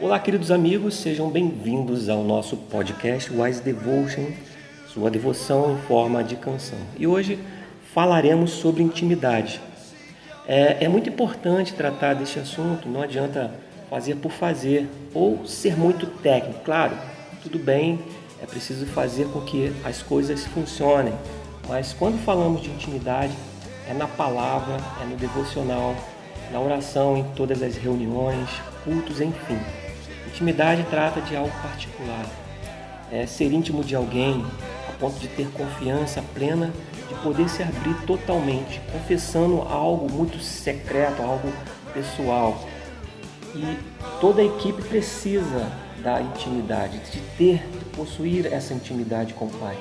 [0.00, 4.32] Olá, queridos amigos, sejam bem-vindos ao nosso podcast Wise Devotion,
[4.88, 6.78] sua devoção em forma de canção.
[6.98, 7.38] E hoje
[7.94, 9.60] falaremos sobre intimidade.
[10.48, 13.54] É, é muito importante tratar deste assunto, não adianta
[13.88, 16.64] fazer por fazer ou ser muito técnico.
[16.64, 16.98] Claro,
[17.40, 18.00] tudo bem,
[18.42, 21.14] é preciso fazer com que as coisas funcionem,
[21.68, 23.32] mas quando falamos de intimidade,
[23.88, 25.94] é na palavra, é no devocional,
[26.52, 28.48] na oração, em todas as reuniões,
[28.84, 29.58] cultos, enfim.
[30.28, 32.26] Intimidade trata de algo particular.
[33.10, 34.44] É ser íntimo de alguém
[34.88, 36.72] a ponto de ter confiança plena
[37.08, 41.52] de poder se abrir totalmente, confessando algo muito secreto, algo
[41.92, 42.66] pessoal.
[43.54, 43.78] E
[44.20, 45.70] toda a equipe precisa
[46.02, 49.76] da intimidade, de ter, de possuir essa intimidade com o Pai.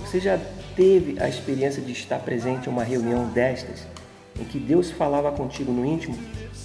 [0.00, 0.38] Você já
[0.76, 3.86] teve a experiência de estar presente em uma reunião destas,
[4.38, 6.18] em que Deus falava contigo no íntimo,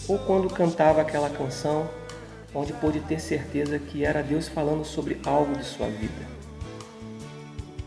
[0.08, 1.88] ou quando cantava aquela canção
[2.54, 6.28] onde pôde ter certeza que era Deus falando sobre algo de sua vida.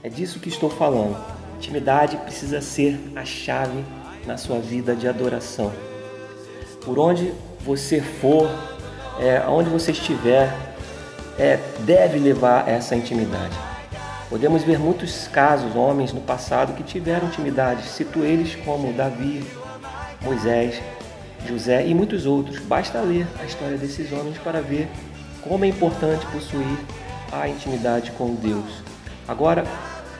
[0.02, 1.16] É disso que estou falando.
[1.56, 3.84] Intimidade precisa ser a chave
[4.26, 5.72] na sua vida de adoração.
[6.84, 8.48] Por onde você for,
[9.20, 10.52] é, onde você estiver,
[11.38, 13.56] é, deve levar essa intimidade.
[14.28, 17.84] Podemos ver muitos casos, homens no passado que tiveram intimidade.
[17.84, 19.44] Cito eles como Davi,
[20.22, 20.80] Moisés,
[21.46, 22.58] José e muitos outros.
[22.60, 24.88] Basta ler a história desses homens para ver
[25.42, 26.78] como é importante possuir
[27.32, 28.82] a intimidade com Deus.
[29.26, 29.64] Agora,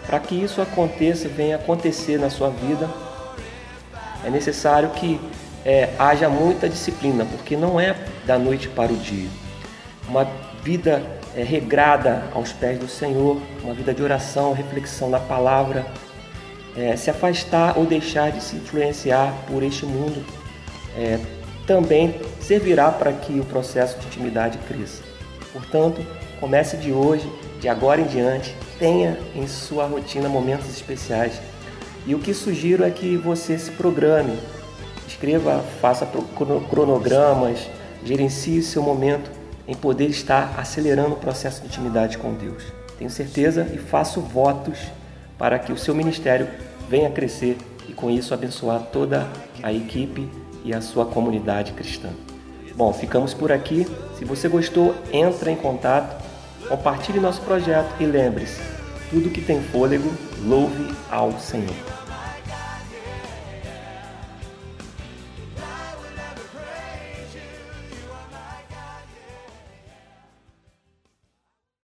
[0.07, 2.89] para que isso aconteça, venha acontecer na sua vida,
[4.25, 5.21] é necessário que
[5.65, 7.95] é, haja muita disciplina, porque não é
[8.27, 9.29] da noite para o dia.
[10.09, 10.27] Uma
[10.63, 11.03] vida
[11.37, 15.87] é, regrada aos pés do Senhor, uma vida de oração, reflexão na palavra,
[16.77, 20.25] é, se afastar ou deixar de se influenciar por este mundo
[20.97, 21.19] é,
[21.67, 25.03] também servirá para que o processo de intimidade cresça.
[25.53, 26.05] Portanto,
[26.41, 31.41] comece de hoje, de agora em diante, tenha em sua rotina momentos especiais.
[32.07, 34.37] E o que sugiro é que você se programe,
[35.07, 36.09] escreva, faça
[36.69, 37.69] cronogramas,
[38.05, 39.31] gerencie seu momento
[39.69, 42.65] em poder estar acelerando o processo de intimidade com Deus.
[42.99, 44.79] Tenho certeza e faço votos
[45.43, 46.47] para que o seu ministério
[46.89, 47.59] venha crescer
[47.89, 49.27] e com isso abençoar toda
[49.61, 50.31] a equipe
[50.65, 52.11] e a sua comunidade cristã.
[52.77, 53.85] Bom, ficamos por aqui.
[54.17, 56.17] Se você gostou, entre em contato,
[56.69, 58.63] compartilhe nosso projeto e lembre-se,
[59.11, 60.09] tudo que tem fôlego,
[60.45, 62.02] louve ao Senhor.